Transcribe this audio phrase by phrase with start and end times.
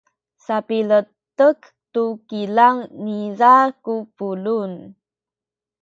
[0.45, 1.59] sapiletek
[1.93, 4.75] tu kilang niza ku pulung.